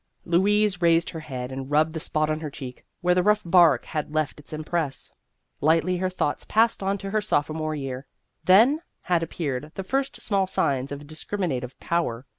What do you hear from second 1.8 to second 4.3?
the spot on her cheek where the rough bark had